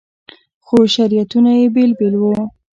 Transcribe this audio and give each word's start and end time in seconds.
خو 0.65 0.77
شریعتونه 0.95 1.51
یې 1.59 1.65
بېل 1.75 1.91
بېل 1.99 2.15
وو. 2.21 2.33